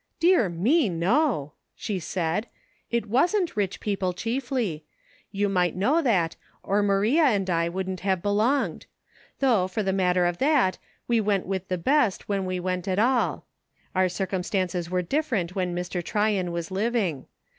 "Dear 0.25 0.49
me, 0.49 0.89
no," 0.89 1.53
she 1.75 1.99
said; 1.99 2.47
"it 2.89 3.07
wasnt 3.07 3.55
rich 3.55 3.79
people, 3.79 4.13
chiefly; 4.13 4.83
you 5.31 5.47
might 5.47 5.75
know 5.75 6.01
that, 6.01 6.35
or 6.63 6.81
Maria 6.81 7.25
and 7.25 7.47
I 7.51 7.69
wouldn't 7.69 7.99
have 7.99 8.23
belonged; 8.23 8.87
though, 9.41 9.67
for 9.67 9.83
the 9.83 9.93
matter 9.93 10.25
of 10.25 10.39
that, 10.39 10.79
we 11.07 11.21
went 11.21 11.45
with 11.45 11.67
the 11.67 11.77
best, 11.77 12.27
when 12.27 12.45
we 12.45 12.59
went 12.59 12.87
at 12.87 12.97
all; 12.97 13.45
our 13.93 14.09
circumstances 14.09 14.89
were 14.89 15.03
different 15.03 15.53
when 15.53 15.75
Mr. 15.75 16.03
Tryon 16.03 16.51
was 16.51 16.71
living. 16.71 17.27